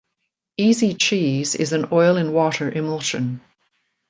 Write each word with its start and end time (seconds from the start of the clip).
Easy 0.57 0.95
Cheese 0.95 1.53
is 1.53 1.73
an 1.73 1.89
oil-in-water 1.91 2.71
emulsion. 2.71 3.39